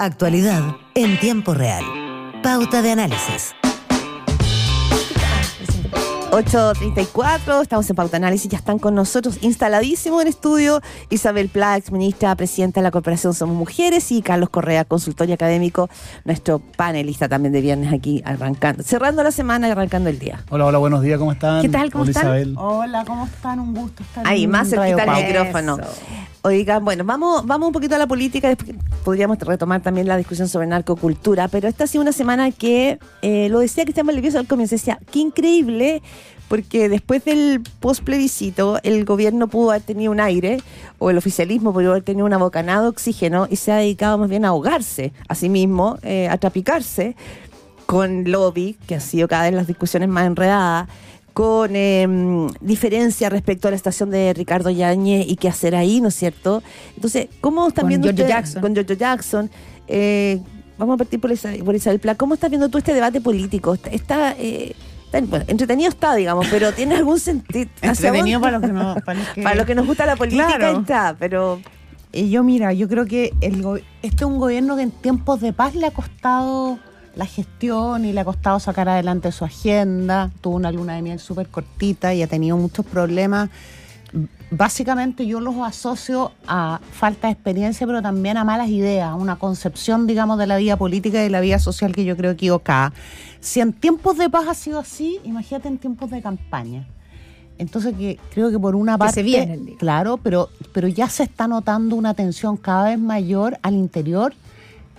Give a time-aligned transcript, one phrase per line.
[0.00, 1.84] Actualidad en tiempo real.
[2.42, 3.54] Pauta de análisis.
[6.32, 10.80] 8.34, estamos en Pauta Análisis, ya están con nosotros instaladísimo en estudio
[11.10, 15.88] Isabel Plax, ministra, presidenta de la Corporación Somos Mujeres y Carlos Correa, consultor y académico,
[16.24, 20.42] nuestro panelista también de viernes aquí arrancando, cerrando la semana y arrancando el día.
[20.50, 21.62] Hola, hola, buenos días, ¿cómo están?
[21.62, 22.24] ¿Qué tal, cómo hola, están?
[22.24, 22.54] Isabel.
[22.58, 23.60] Hola, ¿cómo están?
[23.60, 25.78] Un gusto estar Ahí, más cerquita el micrófono.
[26.46, 30.46] Oigan, bueno, vamos, vamos un poquito a la política, después podríamos retomar también la discusión
[30.46, 34.46] sobre narcocultura, pero esta ha sido una semana que, eh, lo decía Cristian Valdivieso al
[34.46, 36.02] comienzo, decía, qué increíble,
[36.48, 40.60] porque después del post plebiscito el gobierno pudo haber tenido un aire,
[40.98, 44.28] o el oficialismo pudo haber tenido una bocanada de oxígeno y se ha dedicado más
[44.28, 47.16] bien a ahogarse a sí mismo, eh, a trapicarse
[47.86, 50.88] con lobby, que ha sido cada vez las discusiones más enredadas,
[51.34, 56.08] con eh, diferencia respecto a la estación de Ricardo Yañez y qué hacer ahí, ¿no
[56.08, 56.62] es cierto?
[56.94, 58.62] Entonces, ¿cómo están Con viendo ustedes- Jackson.
[58.62, 59.50] Con Giorgio Jackson.
[59.88, 60.40] Eh,
[60.78, 62.14] vamos a partir por Isabel, por Isabel Pla.
[62.14, 63.74] ¿Cómo estás viendo tú este debate político?
[63.74, 64.74] Está, está, eh,
[65.06, 67.68] está- bueno, entretenido está, digamos, pero ¿tiene algún sentido?
[67.82, 68.94] ¿Hacia Entretenido para los que no.
[69.04, 70.80] Para los que, Para los que nos gusta la política Claro.
[70.80, 71.60] está, pero
[72.12, 75.52] yo, mira, yo creo que el go- este es un gobierno que en tiempos de
[75.52, 76.78] paz le ha costado
[77.16, 80.30] la gestión y le ha costado sacar adelante su agenda.
[80.40, 83.50] Tuvo una luna de miel súper cortita y ha tenido muchos problemas.
[84.50, 89.36] Básicamente yo los asocio a falta de experiencia, pero también a malas ideas, a una
[89.36, 92.92] concepción, digamos, de la vida política y de la vida social que yo creo equivocada.
[93.40, 96.86] Si en tiempos de paz ha sido así, imagínate en tiempos de campaña.
[97.58, 99.58] Entonces que creo que por una Que parte, digamos.
[99.78, 104.34] claro, pero pero ya se está notando una tensión cada vez mayor al interior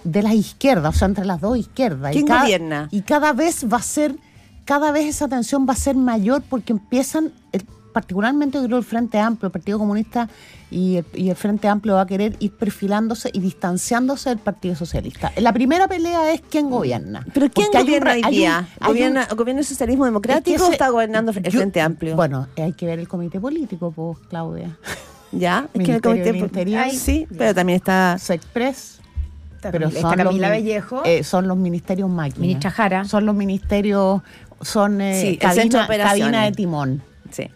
[0.06, 2.12] de las izquierdas, o sea, entre las dos izquierdas.
[2.14, 2.88] ¿Quién y cada, gobierna?
[2.92, 4.16] Y cada vez va a ser,
[4.64, 8.84] cada vez esa tensión va a ser mayor porque empiezan, el- particularmente yo creo el
[8.84, 10.28] Frente Amplio, el Partido Comunista
[10.70, 14.76] y el, y el Frente Amplio va a querer ir perfilándose y distanciándose del Partido
[14.76, 15.32] Socialista.
[15.38, 17.26] La primera pelea es quién gobierna.
[17.34, 18.68] ¿Pero quién Porque hay un gobierna hoy un- día?
[18.82, 22.16] un- ¿Gobierna, ¿Gobierna el socialismo democrático es que o está gobernando el yo- Frente Amplio?
[22.16, 24.78] Bueno, hay que ver el comité político, pues, Claudia.
[25.32, 25.68] ¿Ya?
[25.74, 26.78] Es que el comité.
[26.78, 28.18] Ay, sí, pero también está...
[28.20, 29.00] Sexpress.
[29.68, 31.02] Está Pero Camila- son está Camila los, Vallejo.
[31.06, 32.40] eh, son los ministerios máquinas.
[32.40, 33.06] Ministra Jara.
[33.06, 34.22] Son los ministerios,
[34.62, 37.02] son eh, Sí, centro de cabina, cabina de timón.
[37.32, 37.50] Sí.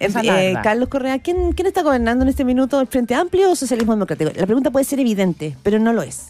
[0.00, 0.54] Eh.
[0.64, 2.80] Carlos Correa, ¿quién, ¿quién está gobernando en este minuto?
[2.80, 4.32] ¿El Frente Amplio o Socialismo Democrático?
[4.34, 6.28] La pregunta puede ser evidente, pero no lo es.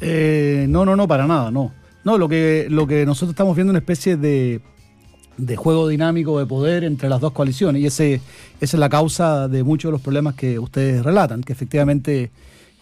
[0.00, 1.72] Eh, no, no, no, para nada, no.
[2.02, 4.60] No, lo que, lo que nosotros estamos viendo es una especie de,
[5.36, 8.14] de juego dinámico de poder entre las dos coaliciones y ese,
[8.60, 12.30] esa es la causa de muchos de los problemas que ustedes relatan, que efectivamente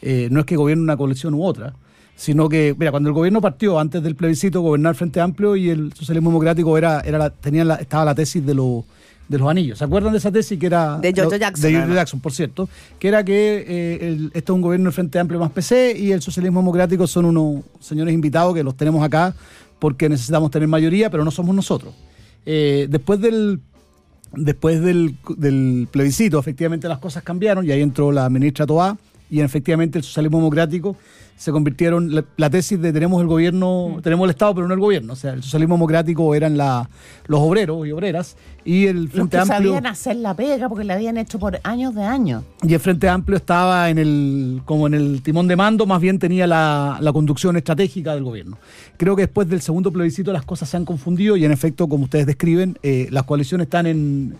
[0.02, 1.74] eh, no es que gobierne una coalición u otra,
[2.16, 5.70] sino que, mira, cuando el gobierno partió antes del plebiscito, gobernar el Frente Amplio y
[5.70, 8.84] el socialismo democrático era, era la, tenían la- estaba la tesis de los
[9.28, 9.78] de los anillos.
[9.78, 11.96] ¿Se acuerdan de esa tesis que era De Giorgio lo- Jackson, De Giorgio además.
[11.96, 12.68] Jackson, por cierto,
[12.98, 16.12] que era que eh, el- este es un gobierno del Frente Amplio más PC y
[16.12, 19.34] el socialismo democrático son unos señores invitados que los tenemos acá
[19.78, 21.94] porque necesitamos tener mayoría, pero no somos nosotros.
[22.44, 23.60] Eh, después del
[24.34, 28.98] después del, del plebiscito, efectivamente las cosas cambiaron y ahí entró la ministra Toá
[29.32, 30.94] y efectivamente el socialismo democrático
[31.36, 34.80] se convirtieron, la, la tesis de tenemos el gobierno, tenemos el Estado pero no el
[34.80, 36.88] gobierno, o sea, el socialismo democrático eran la,
[37.26, 39.70] los obreros y obreras y el Los Frente que Amplio...
[39.72, 42.44] sabían hacer la pega porque la habían hecho por años de años.
[42.62, 46.20] Y el Frente Amplio estaba en el, como en el timón de mando, más bien
[46.20, 48.58] tenía la, la conducción estratégica del gobierno.
[48.96, 52.04] Creo que después del segundo plebiscito las cosas se han confundido y en efecto, como
[52.04, 54.34] ustedes describen, eh, las coaliciones están en,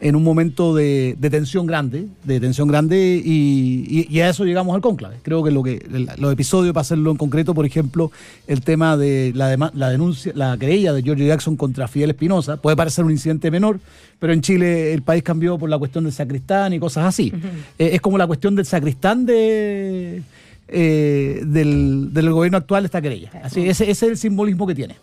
[0.00, 4.44] en un momento de, de tensión grande, de tensión grande y, y- y a eso
[4.44, 5.18] llegamos al cónclave.
[5.22, 5.86] Creo que lo que
[6.18, 8.12] los episodios, para hacerlo en concreto, por ejemplo,
[8.46, 12.56] el tema de la, dema- la denuncia, la querella de Giorgio Jackson contra Fidel Espinosa,
[12.58, 13.80] puede parecer un incidente menor,
[14.20, 17.32] pero en Chile el país cambió por la cuestión del sacristán y cosas así.
[17.78, 20.22] Eh, es como la cuestión del sacristán de,
[20.68, 23.30] eh, del, del gobierno actual esta querella.
[23.42, 24.94] Así, ese, ese es el simbolismo que tiene.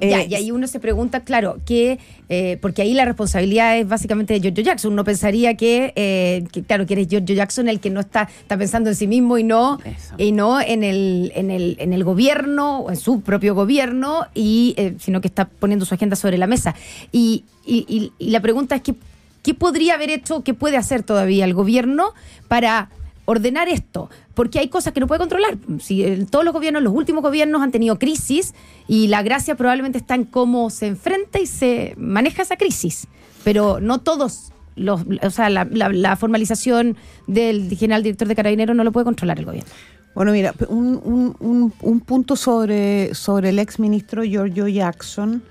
[0.00, 3.86] Ya, Eh, y ahí uno se pregunta, claro, que, eh, porque ahí la responsabilidad es
[3.88, 4.92] básicamente de Giorgio Jackson.
[4.92, 8.56] Uno pensaría que, eh, que, claro, que eres Giorgio Jackson el que no está, está
[8.56, 10.14] pensando en sí mismo y no, Eso.
[10.18, 14.74] y no en el, en el, en el gobierno, o en su propio gobierno, y
[14.76, 16.74] eh, sino que está poniendo su agenda sobre la mesa.
[17.12, 18.94] Y, y- y- y la pregunta es que,
[19.42, 22.12] ¿qué podría haber hecho, qué puede hacer todavía el gobierno
[22.48, 22.88] para
[23.30, 25.56] ordenar esto, porque hay cosas que no puede controlar.
[25.80, 28.54] Si eh, todos los gobiernos, los últimos gobiernos han tenido crisis
[28.88, 33.06] y la gracia probablemente está en cómo se enfrenta y se maneja esa crisis,
[33.44, 36.96] pero no todos los, o sea, la, formalización
[37.26, 39.70] del general director de Carabineros no lo puede controlar el gobierno.
[40.14, 45.42] Bueno, mira, un, un- un- un punto sobre, sobre el ex ministro Giorgio Jackson,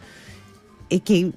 [0.89, 1.31] eh, que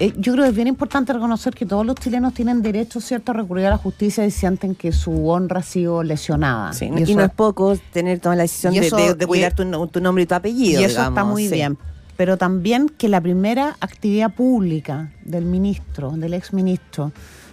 [0.00, 3.32] eh, yo creo que es bien importante reconocer que todos los chilenos tienen derecho, ¿cierto?,
[3.32, 6.72] a recurrir a la justicia y sienten que su honra ha sido lesionada.
[6.72, 9.26] Sí, y y, eso, no es poco tener toda la decisión de, eso- de- de
[9.26, 10.80] cuidar tu, no- tu nombre y tu apellido.
[10.80, 11.54] y eso está muy sí.
[11.54, 11.78] bien.
[12.16, 17.12] Pero también que la primera actividad pública del ministro, del exministro,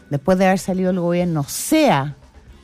[0.09, 2.15] después de haber salido del gobierno, sea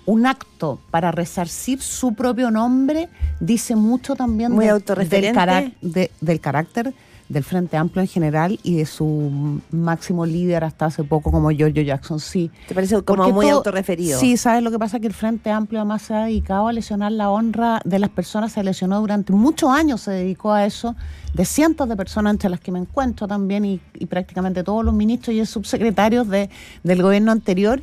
[0.06, 3.08] un acto para resarcir su propio nombre,
[3.40, 6.94] dice mucho también Muy del- del, carac- de- del carácter
[7.30, 11.82] del Frente Amplio en general y de su máximo líder hasta hace poco como Giorgio
[11.82, 12.20] Jackson.
[12.20, 14.20] Sí, ¿Te parece como porque muy todo- autorreferido?
[14.20, 15.00] Sí, ¿sabes lo que pasa?
[15.00, 18.52] Que el Frente Amplio además se ha dedicado a lesionar la honra de las personas,
[18.52, 20.96] se lesionó durante muchos años, se dedicó a eso,
[21.34, 24.94] de cientos de personas entre las que me encuentro también y, y prácticamente todos los
[24.94, 26.50] ministros y subsecretarios de,
[26.84, 27.82] del gobierno anterior.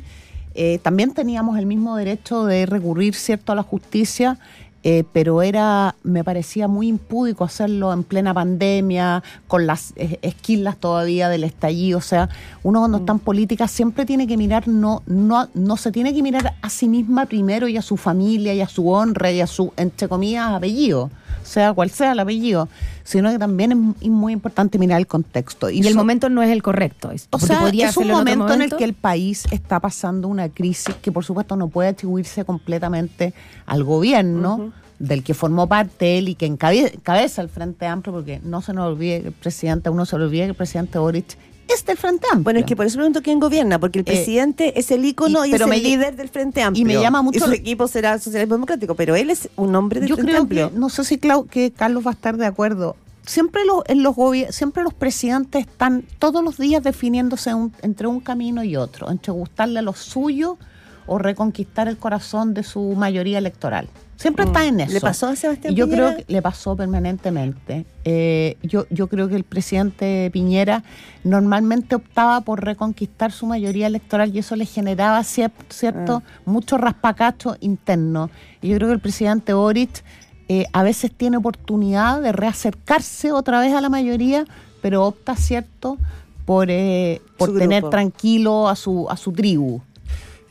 [0.53, 4.37] Eh, también teníamos el mismo derecho de recurrir, ¿cierto?, a la justicia.
[4.83, 10.77] Eh, pero era, me parecía muy impúdico hacerlo en plena pandemia, con las eh, esquilas
[10.77, 11.99] todavía del estallido.
[11.99, 12.29] O sea,
[12.63, 16.23] uno cuando está en política siempre tiene que mirar, no, no, no se tiene que
[16.23, 19.47] mirar a sí misma primero y a su familia y a su honra y a
[19.47, 21.11] su, entre comillas, apellido,
[21.43, 22.69] sea cual sea el apellido,
[23.03, 25.69] sino que también es mu- muy importante mirar el contexto.
[25.69, 27.11] Y, el so- momento no es el correcto.
[27.31, 30.95] o sea, podría es un momento en el que el país está pasando una crisis
[31.01, 33.33] que por supuesto no puede atribuirse completamente
[33.65, 38.39] al gobierno del que formó parte él y que encabe- encabeza el Frente Amplio, porque
[38.43, 41.37] no se nos olvide que el presidente, uno se le olvide que el presidente Boric
[41.75, 42.43] es del Frente Amplio.
[42.43, 45.45] Bueno, es que por eso pregunto quién gobierna, porque el Eh, presidente es el ícono
[45.45, 46.81] y- es el líder del Frente Amplio.
[46.81, 49.99] y me llama mucho Y su equipo será socialismo democrático, pero él es un hombre
[49.99, 50.71] del Yo Frente creo Amplio.
[50.71, 52.95] que, no sé si Clau- que Carlos va a estar de acuerdo.
[53.25, 54.15] Siempre los, en los
[54.49, 59.31] siempre los presidentes están todos los días definiéndose un- entre un camino y otro, entre
[59.31, 60.57] gustarle a lo suyo
[61.05, 63.87] o reconquistar el corazón de su mayoría electoral.
[64.21, 64.91] Siempre está en eso.
[64.91, 64.93] Mm.
[64.93, 66.13] ¿Le pasó a Sebastián Y yo Piñera?
[66.13, 67.85] creo que le pasó permanentemente.
[68.05, 70.83] Eh, yo, yo creo que el presidente Piñera
[71.23, 76.41] normalmente optaba por reconquistar su mayoría electoral y eso le generaba cier- cierto Ah.
[76.45, 78.29] mucho raspacacho interno.
[78.61, 80.03] Y yo creo que el presidente Boric
[80.49, 84.45] eh, a veces tiene oportunidad de reacercarse otra vez a la mayoría,
[84.81, 85.97] pero opta, cierto,
[86.45, 87.89] por, eh, por tener grupo.
[87.91, 89.81] tranquilo a su, a su tribu.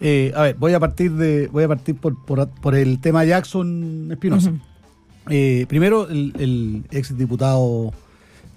[0.00, 3.24] Eh, a ver, voy a partir de, voy a partir por, por, por el tema
[3.24, 4.52] Jackson Espinosa.
[5.28, 7.92] Eh, primero, el, el ex diputado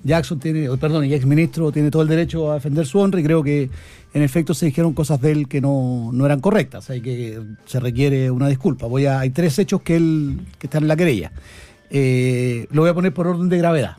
[0.04, 3.24] Jackson tiene, perdón, el ex ministro tiene todo el derecho a defender su honra y
[3.24, 3.70] creo que
[4.14, 7.80] en efecto se dijeron cosas de él que no, no eran correctas, hay que se
[7.80, 8.86] requiere una disculpa.
[8.86, 11.32] Voy a, hay tres hechos que él que están en la querella.
[11.90, 13.98] Eh, lo voy a poner por orden de gravedad.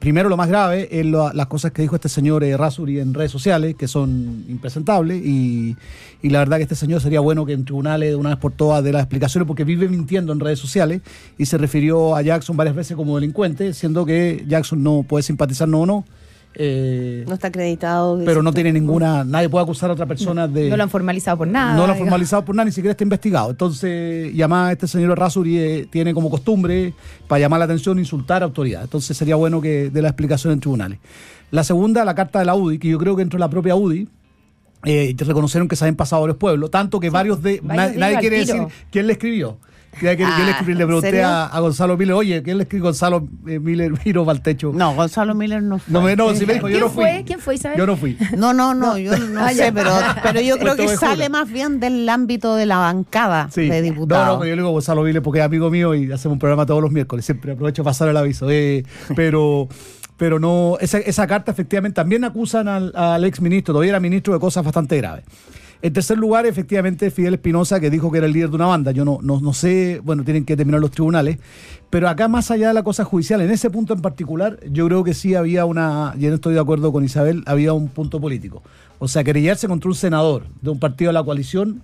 [0.00, 3.14] Primero, lo más grave es lo- las cosas que dijo este señor eh, Rasuri en
[3.14, 5.76] redes sociales, que son impresentables, y,
[6.22, 8.84] la verdad que este señor sería bueno que en tribunales de una vez por todas
[8.84, 11.00] dé las explicaciones, porque vive mintiendo en redes sociales
[11.38, 15.68] y se refirió a Jackson varias veces como delincuente, siendo que Jackson no puede simpatizar
[15.68, 16.04] no o no.
[16.56, 18.20] Eh, No está acreditado.
[18.24, 20.70] pero no tiene ninguna, nadie puede acusar a otra persona de...
[20.70, 21.72] No lo han formalizado por nada.
[21.72, 21.98] No lo han digamos.
[22.08, 23.50] formalizado por nada, ni siquiera está investigado.
[23.50, 26.94] Entonces, y además este señor Rasuri eh, tiene como costumbre,
[27.26, 28.82] para llamar la atención, insultar a autoridad.
[28.82, 30.98] Entonces sería bueno que dé la explicación en tribunales.
[31.50, 33.74] La segunda, la carta de la UDI, que yo creo que dentro de la propia
[33.76, 34.08] UDI
[34.84, 37.60] eh, reconocieron que se habían pasado a los pueblos, tanto que varios de...
[37.62, 39.56] varios na- de nadie quiere decir quién le escribió.
[39.98, 43.26] ¿Quién, quién le, Ah, le pregunté a, a Gonzalo Miller, oye, ¿quién le escribió Gonzalo
[43.46, 44.72] eh, Miller Miro Valtecho?
[44.74, 45.92] No, Gonzalo Miller no fue.
[45.92, 47.04] no, no si me dijo, yo ¿Quién no fui.
[47.04, 47.24] fue?
[47.26, 47.78] ¿Quién fue, Isabel?
[47.78, 48.16] Yo no fui.
[48.36, 49.90] No, no, no, yo no Ah, sé, pero,
[50.22, 53.62] pero yo creo que sale más bien del ámbito de la bancada Sí.
[53.68, 54.26] de No, diputados.
[54.26, 56.66] no, pero yo le digo Gonzalo Viles porque es amigo mío y hacemos un programa
[56.66, 57.24] todos los miércoles.
[57.24, 58.50] Siempre aprovecho para pasar el aviso.
[58.50, 58.84] Eh,
[59.16, 59.68] pero,
[60.16, 64.32] pero no, esa, esa carta efectivamente también acusan al, al ex ministro, todavía era ministro
[64.34, 65.24] de cosas bastante graves.
[65.84, 68.90] En tercer lugar, efectivamente, Fidel Espinosa, que dijo que era el líder de una banda.
[68.90, 71.36] Yo no, no, no sé, bueno, tienen que terminar los tribunales.
[71.90, 75.04] Pero acá, más allá de la cosa judicial, en ese punto en particular, yo creo
[75.04, 78.62] que sí había una, y no estoy de acuerdo con Isabel, había un punto político.
[78.98, 81.82] O sea, querellarse contra un senador de un partido de la coalición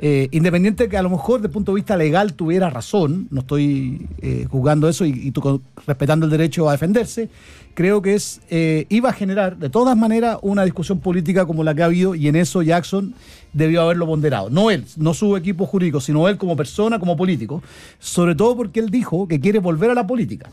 [0.00, 3.40] eh, independiente que a lo mejor desde el punto de vista legal tuviera razón, no
[3.40, 5.32] estoy eh, juzgando eso y,
[5.86, 7.28] respetando el derecho a defenderse,
[7.74, 11.74] creo que es eh, iba a generar de todas maneras una discusión política como la
[11.74, 13.14] que ha habido y en eso Jackson
[13.52, 14.50] debió haberlo ponderado.
[14.50, 17.62] No él, no su equipo jurídico, sino él como persona, como político,
[18.00, 20.50] sobre todo porque él dijo que quiere volver a la política.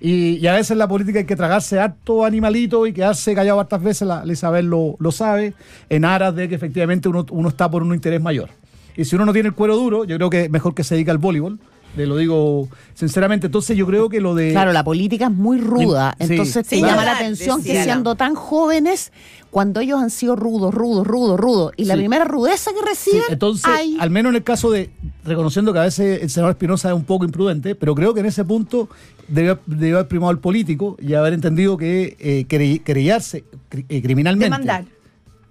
[0.00, 3.82] Y, y a veces la política hay que tragarse harto animalito y quedarse callado hartas
[3.82, 5.54] veces, la, la Isabel lo, lo sabe,
[5.88, 8.50] en aras de que efectivamente uno, uno está por un interés mayor.
[8.96, 10.94] Y si uno no tiene el cuero duro, yo creo que es mejor que se
[10.94, 11.58] dedique al voleibol,
[11.96, 13.46] le lo digo sinceramente.
[13.46, 14.52] Entonces yo creo que lo de...
[14.52, 16.26] Claro, la política es muy ruda, Sí.
[16.30, 19.12] entonces te llama la atención que siendo tan jóvenes,
[19.50, 22.00] cuando ellos han sido rudos, rudos, rudos, rudos, y la Sí.
[22.00, 24.90] primera rudeza que Sí, reciben, entonces, al menos en el caso de
[25.24, 28.26] reconociendo que a veces el senador Espinosa es un poco imprudente, pero creo que en
[28.26, 28.90] ese punto
[29.28, 33.44] debió, debió haber primado el político y haber entendido que eh, quere- querellarse
[33.88, 34.46] eh, criminalmente.
[34.46, 34.84] Demandar.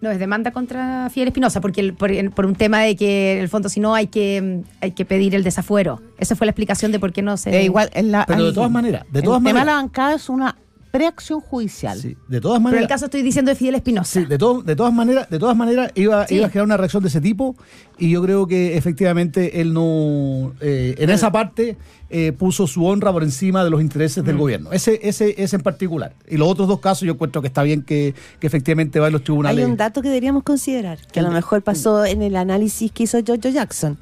[0.01, 3.39] No, es demanda contra Fidel Espinosa, porque el- por, por un tema de que, en
[3.39, 6.01] el fondo, si no, hay que, hay que pedir el desafuero.
[6.20, 7.58] Esa fue la explicación de por qué no se.
[7.58, 9.65] Eh, igual, en la, Pero de todas maneras, de todas el tema de maneras.
[9.65, 10.55] la bancada es una
[10.97, 11.99] preacción judicial.
[11.99, 12.81] Sí, de todas Pero maneras.
[12.83, 14.19] el caso estoy diciendo de Fidel Espinosa.
[14.21, 16.35] Sí, de, todo- de todas maneras, de todas maneras iba, Sí.
[16.35, 17.55] iba a generar una reacción de ese tipo
[17.97, 21.77] y yo creo que efectivamente él no, eh, en esa parte
[22.09, 24.27] eh, puso su honra por encima de los intereses Mm.
[24.27, 24.71] del gobierno.
[24.71, 26.13] Ese, ese, ese en particular.
[26.29, 29.09] Y los otros dos casos yo encuentro que está bien que, que efectivamente va a
[29.09, 29.65] los Hay tribunales.
[29.65, 33.19] un dato que deberíamos considerar, que a lo mejor pasó en el análisis que hizo
[33.23, 33.97] Giorgio Jackson.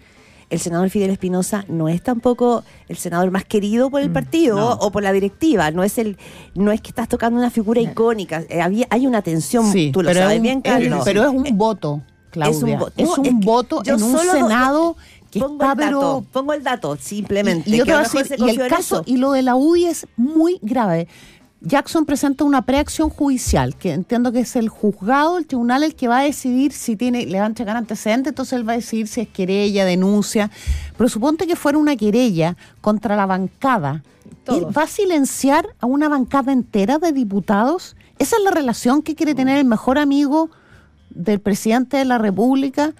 [0.50, 4.71] El senador Fidel Espinosa no es tampoco el senador más querido por el partido no.
[4.73, 5.71] o por la directiva.
[5.71, 6.17] No es el,
[6.55, 8.43] no es que estás tocando una figura icónica.
[8.50, 11.01] Eh, había, hay una tensión, Sí, tú lo pero, sabes es un, bien, es- Carlos.
[11.05, 12.55] pero es un voto, Claudia.
[12.57, 14.95] Es un, vo- es que voto en un Senado
[15.31, 16.25] que pongo está, el dato, pero...
[16.31, 17.69] pongo el dato, simplemente.
[17.69, 21.07] Y, que decir, y el caso y lo de la UDI es muy grave.
[21.65, 26.10] Jackson presenta una preacción judicial, que entiendo que es el juzgado, el tribunal, el que
[26.10, 29.08] va a decidir si tiene, le van a entregar antecedentes, entonces él va a decidir
[29.08, 30.51] si es querella, denuncia.
[30.98, 34.03] Pero suponte que fuera una querella contra la bancada.
[34.43, 34.72] Todos.
[34.72, 37.96] ¿Y ¿Va a silenciar a una bancada entera de diputados?
[38.20, 40.50] ¿Esa es la relación que quiere tener el mejor amigo
[41.12, 42.93] del presidente de la República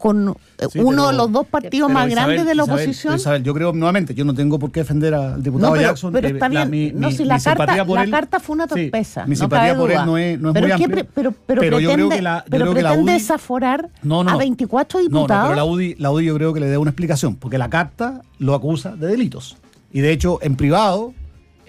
[0.00, 2.82] con eh, Sí, uno de los dos partidos Pero más Isabel, grandes de la Isabel,
[2.84, 3.14] oposición?
[3.16, 6.12] Isabel, yo creo, nuevamente, yo no tengo por qué defender al diputado No, pero, Jackson.
[6.12, 6.70] pero eh, está la- bien.
[6.94, 9.24] mi- no, mi- si mi la, carta, por la él- carta fue una sí, torpeza.
[9.26, 11.06] mi no simpatía por él no es, no es pero muy amplia.
[11.14, 14.38] pero, yo pretende, creo que la, yo creo que la UDI desaforar No, a no.
[14.38, 15.44] 24 No, no, diputados.
[15.50, 18.22] pero la UDI, la UDI yo creo que le debe una explicación, porque la carta
[18.38, 19.56] lo acusa de delitos.
[19.92, 21.12] Y de hecho, en privado,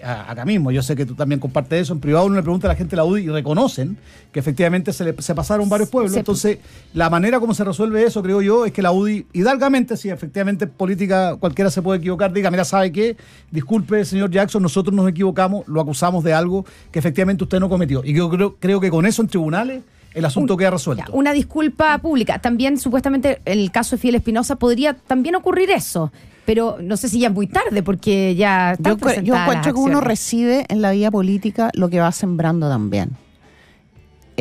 [0.02, 2.70] acá mismo, yo sé que tú también compartes eso, en privado uno le pregunta a
[2.72, 3.96] la gente de la UDI y reconocen
[4.32, 6.16] que efectivamente se, le, se pasaron varios pueblos.
[6.16, 6.58] Entonces,
[6.94, 10.64] la manera como se resuelve eso, creo yo, es que la UDI, hidalgamente, si efectivamente
[10.64, 13.16] en política cualquiera se puede equivocar, diga, mira, ¿sabe qué?
[13.50, 18.02] Disculpe, señor Jackson, nosotros nos equivocamos, lo acusamos de algo que efectivamente usted no cometió.
[18.04, 19.82] Y yo creo, creo que con eso en tribunales
[20.14, 21.04] el asunto queda resuelto.
[21.06, 22.38] Ya, una disculpa pública.
[22.38, 26.12] También, supuestamente, en el caso de Fidel Espinosa podría también ocurrir eso.
[26.44, 29.80] Pero no sé si ya es muy tarde, porque ya están Yo, yo encuentro que
[29.80, 33.10] uno recibe en la vida política lo que va sembrando también.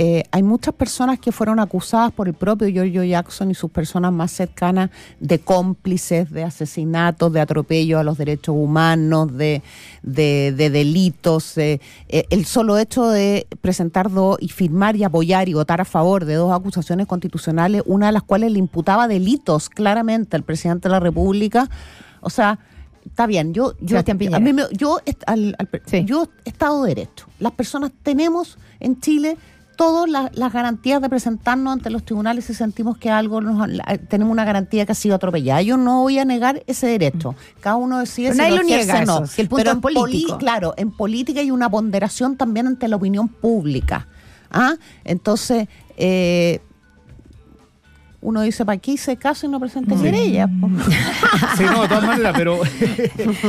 [0.03, 4.12] Eh, hay muchas personas que fueron acusadas por el propio Giorgio Jackson y sus personas
[4.12, 4.89] más cercanas
[5.20, 9.62] de cómplices, de asesinatos, de atropello a los derechos humanos, de,
[10.01, 11.53] de- de delitos.
[11.53, 15.86] de- eh, el solo hecho de presentar dos y firmar y apoyar y votar a
[15.86, 20.88] favor de dos acusaciones constitucionales, una de las cuales le imputaba delitos claramente al presidente
[20.89, 21.70] de la República.
[22.22, 22.58] O sea,
[23.05, 26.05] está bien, yo, yo, a mí me- yo, est- al- al- Sí.
[26.05, 27.27] yo Estado de Derecho.
[27.39, 29.38] Las personas tenemos en Chile
[29.75, 33.68] todas la- las garantías de presentarnos ante los tribunales si sentimos que algo nos,
[34.10, 35.62] tenemos una garantía que ha sido atropellada.
[35.62, 37.36] Yo no voy a negar ese derecho.
[37.60, 39.25] Cada uno decide Pero si nadie lo niega no.
[39.25, 40.38] si el punto Pero en político.
[40.38, 44.08] claro, en política hay una ponderación también ante la opinión pública.
[44.51, 44.75] ¿Ah?
[45.06, 46.60] Entonces, eh,
[48.22, 50.48] uno dice, ¿para qué hice caso y no presenté querella?
[50.60, 50.72] Pues,
[51.58, 52.60] Sí, no, de todas maneras, pero.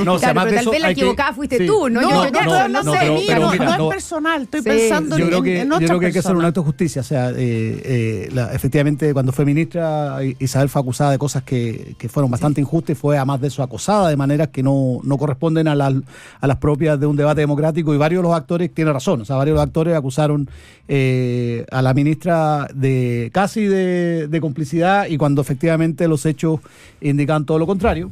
[0.04, 1.66] no, o sea, Claro, más pero de tal vez la que- equivocada fuiste sí.
[1.66, 2.00] tú, ¿no?
[2.00, 3.88] No, Yo- no, yo- no, no, no, sé, pero- pero no, mira, no no.
[3.88, 6.12] es personal, estoy Sí, pensando yo en, creo que, en yo otra creo que hay
[6.12, 7.00] que hacer un acto de justicia.
[7.00, 11.42] O sea, eh, eh, la- efectivamente, cuando fue ministra, I- Isabel fue acusada de cosas
[11.42, 15.00] que, que fueron bastante injustas y fue, además de eso, acosada de maneras que no,
[15.04, 15.92] no corresponden a, las
[16.40, 17.92] a las propias de un debate democrático.
[17.94, 19.20] Y varios de los actores tienen razón.
[19.20, 20.48] O sea, varios de los actores acusaron
[20.88, 24.61] eh, a la ministra de casi de, de complicidad
[25.08, 26.60] y cuando efectivamente los hechos
[27.00, 28.10] indican todo lo contrario.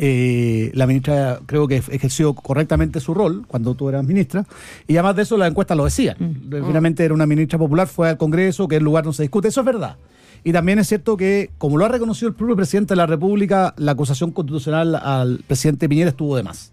[0.00, 4.46] Eh, la ministra creo que ejerció correctamente su rol cuando tú eras ministra
[4.86, 6.16] y además de eso las encuestas lo decían.
[6.48, 9.60] Finalmente era una ministra popular, fue al Congreso, que el lugar no se discute, eso
[9.60, 9.96] es verdad.
[10.44, 13.74] Y también es cierto que, como lo ha reconocido el propio presidente de la República,
[13.76, 16.72] la acusación constitucional al presidente Piñera estuvo de más.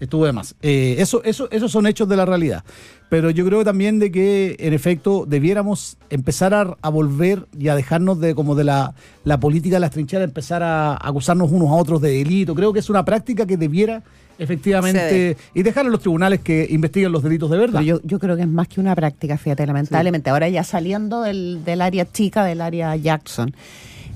[0.00, 0.54] Estuvo de más.
[0.60, 2.64] Eh, eso, eso, esos son hechos de la realidad.
[3.08, 7.76] Pero yo creo también de que, en efecto, debiéramos empezar a, a volver y a
[7.76, 11.74] dejarnos de como de la, la política de las trincheras, empezar a, acusarnos unos a
[11.74, 12.54] otros de delito.
[12.54, 14.02] Creo que es una práctica que debiera
[14.36, 17.80] efectivamente y dejar a los tribunales que investiguen los delitos de verdad.
[17.80, 20.30] Pero yo, yo creo que es más que una práctica, fíjate, lamentablemente.
[20.30, 23.54] Ahora ya saliendo del, del área chica, del área Jackson,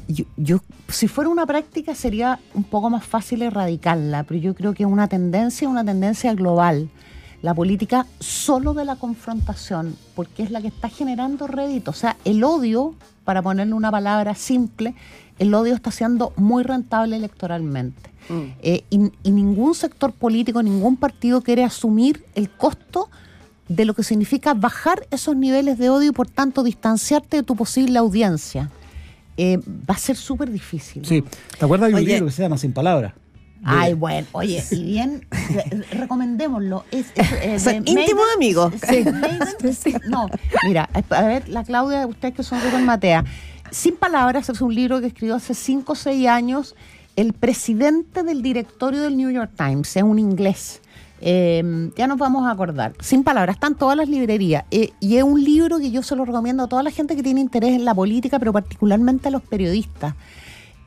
[0.09, 4.75] yo, yo- si fuera una práctica sería un poco más fácil erradicarla, pero yo creo
[4.75, 6.89] que es una tendencia, una tendencia global.
[7.43, 11.93] La política solo de la confrontación, porque es la que está generando rédito.
[11.93, 14.95] O sea, el odio, para ponerle una palabra simple,
[15.39, 18.11] el odio está siendo muy rentable electoralmente.
[18.63, 23.09] Eh, y, y ningún sector político, ningún partido quiere asumir el costo
[23.69, 27.55] de lo que significa bajar esos niveles de odio y por tanto distanciarte de tu
[27.55, 28.71] posible audiencia.
[29.39, 31.07] Eh, va a ser súper difícil.
[31.07, 31.25] Sí.
[31.59, 32.09] ¿Te acuerdas de un Oye.
[32.13, 33.15] libro que se llama Sin Palabras?
[33.15, 36.85] De- Ay, bueno, oye, y bien, re- recomendémoslo.
[36.93, 38.75] Es, es, eh, Son íntimos Maiden- amigos.
[38.89, 40.27] Sí, Maiden- No,
[40.67, 43.25] mira, a ver, la Claudia, ustedes que son súper matea.
[43.71, 46.75] Sin palabras, es un libro que escribió hace 5 o 6 años
[47.17, 50.81] el presidente del directorio del New York Times, es un inglés.
[51.21, 52.95] Eh, ya nos vamos a acordar.
[53.01, 54.65] Sin palabras, están todas las librerías.
[54.71, 57.23] Eh, y es un libro que yo se lo recomiendo a toda la gente que
[57.23, 60.15] tiene interés en la política, pero particularmente a los periodistas.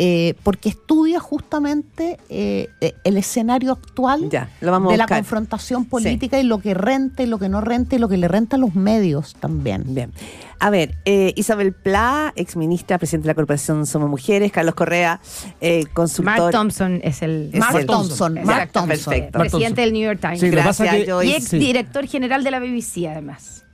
[0.03, 5.05] Eh, porque estudia justamente eh, eh, el escenario actual Ya, lo vamos a de la
[5.05, 8.27] confrontación política y lo que renta y lo que no renta y lo que le
[8.27, 9.83] renta a los medios también.
[9.93, 10.11] Bien.
[10.57, 15.19] A ver, eh, Isabel Pla, exministra, presidente de la Corporación Somos Mujeres, Carlos Correa,
[15.59, 16.35] eh, consultor.
[16.39, 18.87] Mark Thompson es el Es Mark el- Thompson, Mark Thompson.
[18.87, 19.37] perfecto.
[19.37, 19.75] Mark presidente Thompson.
[19.83, 20.39] del New York Times.
[20.39, 21.31] Sí, Gracias, que- Joyce.
[21.31, 21.59] y ex sí.
[21.59, 23.65] director general de la BBC, además.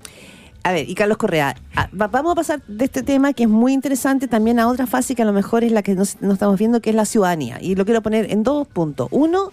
[0.67, 3.49] A ver, y Carlos Correa, ah, va- vamos a pasar de este tema que es
[3.49, 6.33] muy interesante también a otra fase que a lo mejor es la que no, no
[6.33, 7.57] estamos viendo, que es la ciudadanía.
[7.61, 9.07] Y lo quiero poner en dos puntos.
[9.11, 9.51] Uno,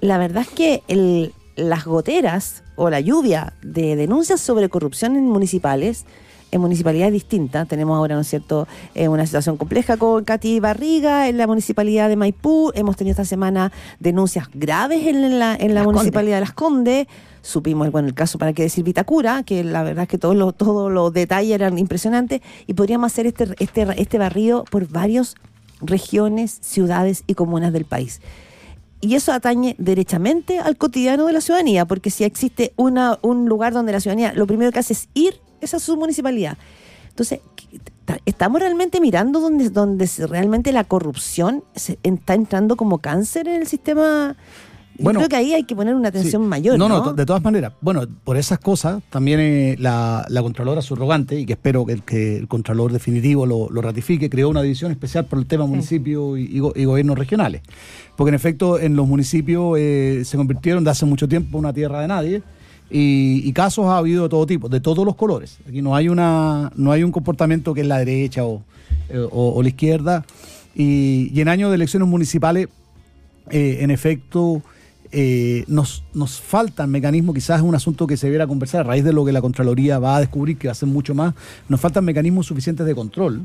[0.00, 5.24] la verdad es que el- las goteras o la lluvia de denuncias sobre corrupción en
[5.26, 6.04] municipales,
[6.50, 11.28] en municipalidades distintas, tenemos ahora, ¿no es cierto?, eh, una situación compleja con Katy Barriga
[11.28, 15.84] en la municipalidad de Maipú, hemos tenido esta semana denuncias graves en la, en la
[15.84, 17.06] municipalidad de Las Condes,
[17.42, 20.54] supimos, bueno, el caso, para qué decir Vitacura, que la verdad es que todos los,
[20.56, 25.34] todos los detalles eran impresionantes, y podríamos hacer este, este, este barrido por varias
[25.80, 28.20] regiones, ciudades y comunas del país.
[29.02, 33.72] Y eso atañe derechamente al cotidiano de la ciudadanía, porque si existe una, un lugar
[33.72, 36.56] donde la ciudadanía lo primero que hace es ir, esa es su municipalidad.
[37.08, 37.40] Entonces,
[38.04, 43.62] ta- ¿estamos realmente mirando donde, donde realmente la corrupción se- está entrando como cáncer en
[43.62, 44.36] el sistema?
[44.96, 46.48] Yo Bueno, creo que ahí hay que poner una atención Sí.
[46.48, 46.78] mayor.
[46.78, 47.72] No, No, no, de todas maneras.
[47.80, 52.02] Bueno, por esas cosas, también eh, la, la Contralora Subrogante, y que espero que el,
[52.02, 56.36] que el Contralor definitivo lo, lo ratifique, creó una división especial por el tema municipio
[56.36, 57.62] y, y go- y gobiernos regionales.
[58.14, 61.72] Porque en efecto, en los municipios eh, se convirtieron de hace mucho tiempo en una
[61.72, 62.42] tierra de nadie.
[62.90, 65.58] Y, y casos ha habido de todo tipo, de todos los colores.
[65.68, 68.62] Aquí no hay una, no hay un comportamiento que es la derecha o,
[69.08, 70.24] eh, o- la izquierda.
[70.74, 72.68] Y, y en años de elecciones municipales,
[73.50, 74.62] eh, en efecto,
[75.12, 79.04] eh, nos, nos faltan mecanismos, quizás es un asunto que se debiera conversar a raíz
[79.04, 81.34] de lo que la Contraloría va a descubrir, que va a ser mucho más,
[81.68, 83.40] nos faltan mecanismos suficientes de control.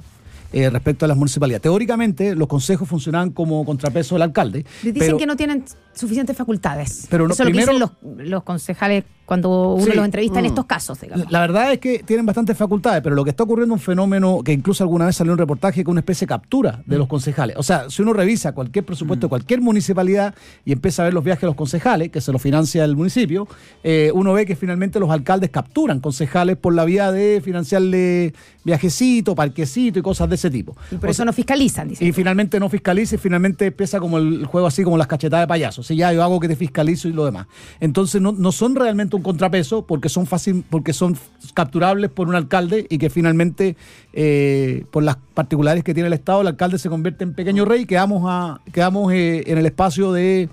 [0.55, 1.61] Eh, respecto a las municipalidades.
[1.61, 4.65] Teóricamente, los consejos funcionaban como contrapeso del alcalde.
[4.83, 7.07] Dicen pero- que no tienen suficientes facultades.
[7.09, 9.91] Pero no- Eso es lo que dicen los, los concejales cuando uno Sí.
[9.95, 10.47] los entrevista en Mm.
[10.49, 11.31] estos casos, digamos.
[11.31, 14.41] La verdad es que tienen bastantes facultades, pero lo que está ocurriendo es un fenómeno
[14.45, 16.97] que incluso alguna vez salió en un reportaje que es una especie de captura de
[16.97, 17.55] los concejales.
[17.57, 21.23] O sea, si uno revisa cualquier presupuesto de cualquier municipalidad y empieza a ver los
[21.23, 23.47] viajes de los concejales, que se los financia el municipio,
[23.83, 28.33] eh, uno ve que finalmente los alcaldes capturan concejales por la vía de financiarle
[28.65, 30.75] viajecito, parquecito y cosas de ese tipo.
[30.91, 32.05] y por O eso sea, no fiscalizan, dicen.
[32.07, 35.47] y finalmente no fiscaliza y finalmente empieza como el juego así como las cachetadas de
[35.47, 35.83] payaso.
[35.83, 37.45] Si ya yo hago que te fiscalizo y lo demás.
[37.79, 41.15] Entonces no, no son realmente un contrapeso porque son fácil, porque son
[41.53, 43.77] capturables por un alcalde y que finalmente
[44.13, 47.83] eh, por las particulares que tiene el Estado, el alcalde se convierte en pequeño rey
[47.83, 50.49] y quedamos, a, quedamos eh, en el espacio de,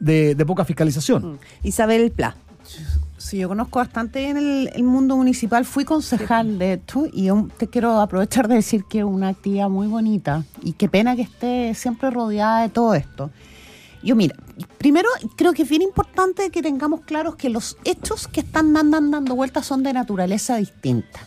[0.00, 1.38] de, de poca fiscalización.
[1.62, 2.36] Isabel Pla.
[3.26, 5.64] Sí, yo conozco bastante en el, el mundo municipal.
[5.64, 9.68] Fui concejal, de hecho, y yo te quiero aprovechar de decir que es una actividad
[9.68, 13.32] muy bonita y qué pena que esté siempre rodeada de todo esto.
[14.00, 14.36] Yo, mira,
[14.78, 19.10] primero creo que es bien importante que tengamos claros que los hechos que están andan
[19.10, 21.18] dando vueltas son de naturaleza distinta.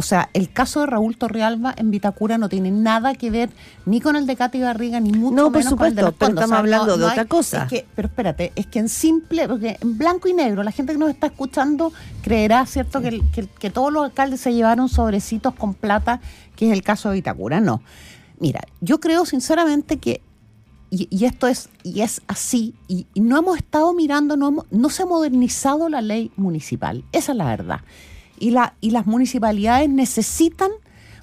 [0.00, 3.50] O sea, el caso de Raúl Torrealba en Vitacura no tiene nada que ver
[3.84, 6.14] ni con el de Katy Barriga, ni mucho No, por menos con el de los
[6.14, 7.64] pero estamos hablando de otra hay- cosa.
[7.64, 10.92] es que- pero espérate, es que en simple, porque en blanco y negro, la gente
[10.92, 14.88] que nos está escuchando creerá, ¿cierto?, que, el- que- que todos los alcaldes se llevaron
[14.88, 16.20] sobrecitos con plata,
[16.54, 17.60] que es el caso de Vitacura.
[17.60, 17.82] No.
[18.38, 20.22] Mira, yo creo sinceramente que,
[20.90, 24.66] y, y esto es, y es así, y, y no hemos estado mirando, no, hemos-
[24.70, 27.02] no se ha modernizado la ley municipal.
[27.10, 27.80] Esa es la verdad.
[28.40, 30.70] Y, la, y las municipalidades necesitan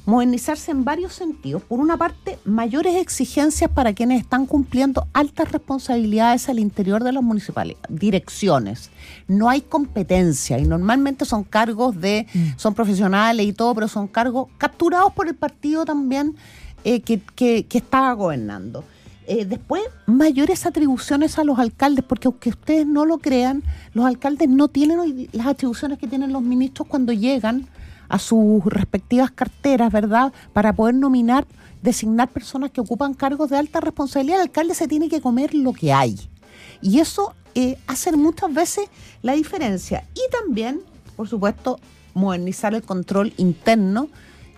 [0.06, 1.64] modernizarse en varios sentidos.
[1.64, 7.24] Por una parte, mayores exigencias para quienes están cumpliendo altas responsabilidades al interior de las
[7.24, 8.92] municipalidades, direcciones.
[9.28, 14.48] No hay competencia y normalmente son cargos de, son profesionales y todo, pero son cargos
[14.58, 16.36] capturados por el partido también
[16.84, 18.84] eh, que, que, que está gobernando.
[19.28, 24.50] Eh, después, mayores atribuciones a los alcaldes, porque aunque ustedes no lo crean, los alcaldes
[24.50, 27.68] no tienen hoy las atribuciones que tienen los ministros cuando llegan
[28.08, 30.32] a sus respectivas carteras, ¿verdad?
[30.54, 31.48] Para poder nominar,
[31.82, 34.38] designar personas que ocupan cargos de alta responsabilidad.
[34.38, 36.20] El alcalde se tiene que comer lo que hay.
[36.82, 38.90] Y eso eh, hace muchas veces
[39.24, 40.06] la diferencia.
[40.14, 40.82] Y también,
[41.16, 41.80] por supuesto,
[42.14, 44.10] modernizar el control interno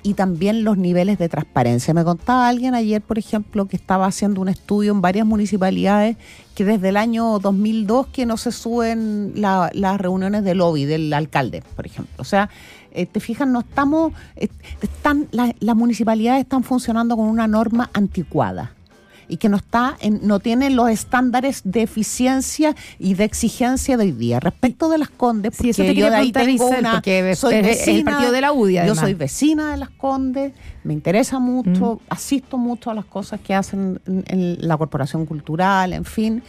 [0.08, 1.94] y también los niveles de transparencia.
[1.94, 6.16] Me contaba alguien ayer, por ejemplo, que estaba haciendo un estudio en varias municipalidades
[6.56, 11.12] que desde el año 2002 que no se suben la- las reuniones de lobby del
[11.12, 12.14] alcalde, por ejemplo.
[12.20, 12.50] O sea,
[12.92, 14.48] eh, te fijas, no estamos, eh,
[14.82, 18.72] están, la- las municipalidades están funcionando con una norma anticuada
[19.30, 24.06] y que no está en, no tiene los estándares de eficiencia y de exigencia de
[24.06, 24.40] hoy día.
[24.40, 27.56] Respecto de las Condes, Sí, eso porque te yo de ahí tengo una porque soy
[27.56, 31.40] es el vecina, partido de la UDI, Yo soy vecina de las Condes, me interesa
[31.40, 32.00] mucho, Mm.
[32.10, 36.44] asisto mucho a las cosas que hacen en, en la corporación cultural, en fin.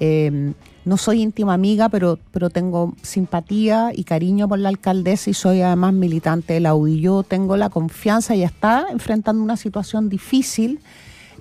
[0.00, 0.52] Eh,
[0.84, 5.60] no soy íntima amiga, pero, pero tengo simpatía y cariño por la alcaldesa y soy
[5.60, 7.00] además militante de la UDI.
[7.00, 10.80] Yo tengo la confianza, y está enfrentando una situación difícil,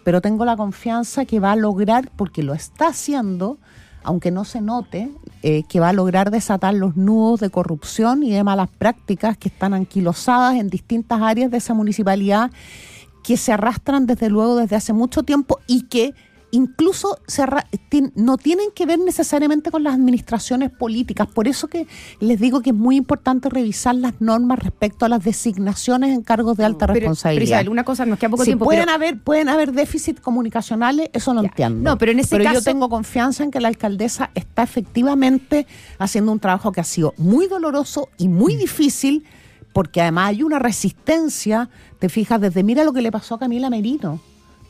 [0.04, 3.58] pero tengo la confianza que va a lograr, porque lo está haciendo,
[4.04, 5.10] aunque no se note,
[5.44, 9.50] eh, que va a lograr desatar los nudos de corrupción y de malas prácticas que
[9.50, 12.52] están anquilosadas en distintas áreas de esa municipalidad,
[13.24, 16.16] que se arrastran desde luego desde hace mucho tiempo y que
[16.52, 17.46] incluso se
[18.16, 21.28] no tienen que ver necesariamente con las administraciones políticas.
[21.28, 21.88] Por eso que
[22.20, 26.58] les digo que es muy importante revisar las normas respecto a las designaciones en cargos
[26.58, 27.46] de alta Pero, pero responsabilidad.
[27.58, 28.66] Isabel, una cosa, nos queda poco Sí, tiempo.
[28.66, 31.48] pueden pero- haber pueden haber déficit comunicacionales, eso lo Ya.
[31.50, 31.90] entiendo.
[31.92, 35.68] No, pero en ese yo caso- tengo confianza en que la alcaldesa está efectivamente
[36.00, 39.24] haciendo un trabajo que ha sido muy doloroso y muy difícil,
[39.74, 43.70] porque además hay una resistencia, te fijas, desde mira lo que le pasó a Camila
[43.70, 44.20] Merino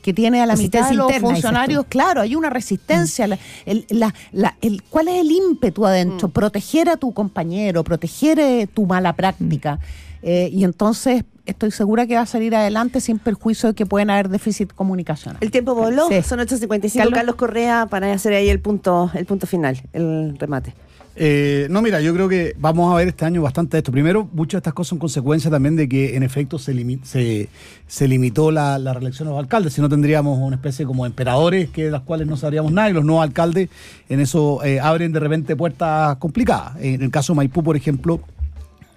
[0.02, 3.28] que tiene a la mitad de los funcionarios, claro, hay una resistencia.
[3.28, 6.30] La- el- la- la- el- ¿Cuál es el ímpetu adentro?
[6.30, 9.80] Proteger a tu compañero, proteger eh, tu mala práctica.
[10.24, 14.10] Eh, y entonces estoy segura que va a salir adelante sin perjuicio de que pueden
[14.12, 15.38] haber déficit comunicacional.
[15.42, 16.22] El tiempo voló, Sí.
[16.22, 16.98] son 8.55.
[17.04, 17.14] Carlos.
[17.18, 17.36] Carlos.
[17.36, 20.74] Correa para hacer ahí el punto, el punto final, el remate.
[21.16, 23.92] Eh, no, mira, yo creo que vamos a ver este año bastante esto.
[23.92, 27.50] Primero, muchas de estas cosas son consecuencia también de que en efecto se,
[27.88, 31.70] se, limitó la, la reelección de los alcaldes, si no tendríamos una especie como emperadores
[31.70, 33.70] que de las cuales no sabríamos nada y los nuevos alcaldes
[34.08, 36.78] en eso eh, abren de repente puertas complicadas.
[36.80, 38.22] En el caso de Maipú, por ejemplo,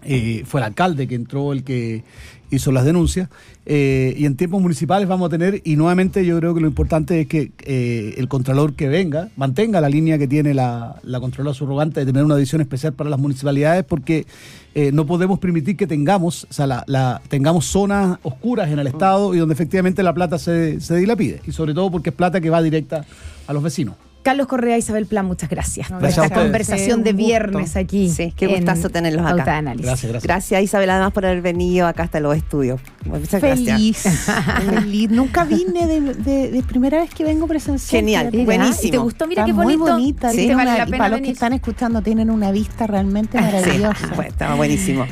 [0.04, 2.04] eh, fue el alcalde que entró el que
[2.54, 3.28] hizo las denuncias.
[3.66, 7.20] eh, y en tiempos municipales vamos a tener, y nuevamente yo creo que lo importante
[7.20, 11.54] es que eh, el contralor que venga mantenga la línea que tiene la, la Contralora
[11.54, 14.26] subrogante de tener una edición especial para las municipalidades, porque
[14.74, 19.34] eh, no podemos permitir que tengamos, o sea, la, tengamos zonas oscuras en el Estado
[19.34, 21.40] y donde efectivamente la plata se, se dilapide.
[21.46, 23.04] Y sobre todo porque es plata que va directa
[23.46, 23.94] a los vecinos.
[24.24, 28.10] Carlos Correa, Isabel Plan, muchas gracias por Gracias a esta conversación Sí, de viernes aquí.
[28.10, 29.36] Sí, qué gustazo tenerlos acá.
[29.36, 29.86] Pauta de Análisis.
[29.86, 30.26] Gracias, gracias.
[30.26, 32.80] Gracias Isabel además por haber venido acá hasta los estudios.
[33.04, 33.76] Muchas gracias.
[33.76, 33.98] Feliz,
[34.80, 35.10] feliz.
[35.12, 38.00] Nunca vine de, de- de primera vez que vengo presencial.
[38.00, 38.30] Genial.
[38.32, 38.88] Mira, buenísimo.
[38.88, 39.26] ¿Y te gustó?
[39.26, 39.92] Mira Está qué muy bonito.
[39.92, 40.30] bonita.
[40.30, 43.38] Sí, te vale una- la y para los que están escuchando, tienen una vista realmente
[43.38, 44.06] Sí, maravillosa.
[44.16, 45.06] bueno, estaba buenísimo.